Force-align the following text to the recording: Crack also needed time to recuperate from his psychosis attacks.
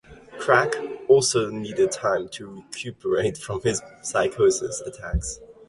Crack 0.39 0.73
also 1.07 1.51
needed 1.51 1.91
time 1.91 2.27
to 2.29 2.47
recuperate 2.47 3.37
from 3.37 3.61
his 3.61 3.83
psychosis 4.01 4.81
attacks. 4.81 5.39